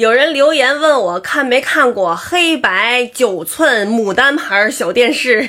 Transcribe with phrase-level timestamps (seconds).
[0.00, 5.42] 有人留言问我看没看过黑白九寸牡丹牌小电视。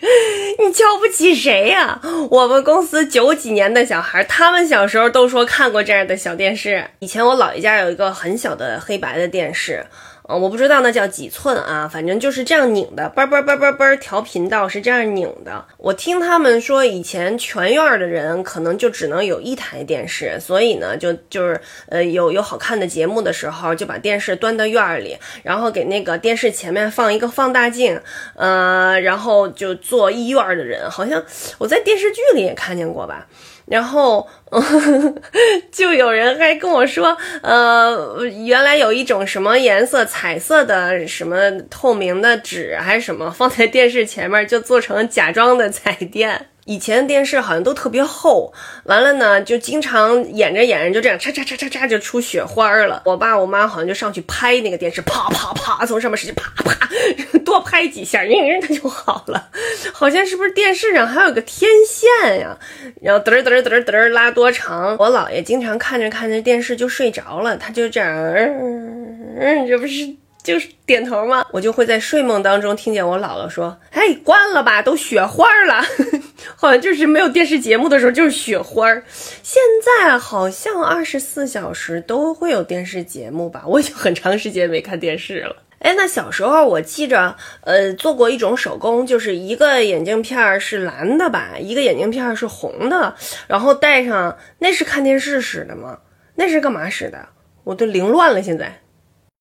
[0.58, 2.00] 你瞧不起谁呀？
[2.30, 6.82] 我们公司九几年的小孩，他们小时候都说看过这样的小电视。
[7.00, 9.84] 以前我姥爷家有一个很小的黑白的电视。
[10.36, 15.64] 我不知道那叫几寸啊，反正就是这样拧的，嘣嘣嘣嘣嘣，调频道是这样拧的。
[15.78, 28.00] 我听他们说，以前全院的人可能就只能有一台电视，所以呢，就就是呃有有好看的节目的时候，就把电视端到院里，然后给那个电视前面放一个放大镜，
[28.36, 31.22] 呃，然后就做一院的人，好像
[31.58, 33.26] 我在电视剧里也看见过吧。
[33.66, 34.26] 然后，
[35.70, 46.48] 就有人还跟我说，呃，原来有一种什么颜色彩彩色的什么透明的纸还是什么，放在电视前面就做成假装的彩电。
[46.66, 48.52] 以前电视好像都特别厚，
[48.84, 53.02] 完了呢，就经常演着演着就这样，嚓嚓嚓嚓嚓就出雪花了。
[53.06, 56.88] 我爸我妈好像就上去拍那个电视，啪啪啪，从上面使劲啪啪，
[57.42, 59.48] 多拍几下，应它就好了。
[59.94, 62.58] 好像是不是电视上还有个天线呀？
[63.00, 64.98] 然后嘚嘚嘚嘚拉多长？
[64.98, 68.34] 我姥爷经常看着看着电视就睡着了，他就这样，
[69.40, 70.14] 嗯，这不是。
[70.42, 71.44] 就是点头吗？
[71.52, 75.84] 我就会在睡梦当中听见我姥姥说：“哎，关了吧，都雪花了。
[76.56, 78.90] ”好像就是没有电视节目的时候就是雪花。
[79.42, 83.64] 现在好像二十四小时都会有电视节目吧？
[83.66, 85.54] 我已经很长时间没看电视了。
[85.80, 93.14] 哎，那小时候我记着，呃，做过一种手工，就是一个眼镜片是蓝的吧，一个眼镜片是红的，
[93.46, 95.98] 然后戴上，那是看电视使的吗？
[96.36, 97.28] 那是干嘛使的？
[97.64, 98.80] 我都凌乱了，现在。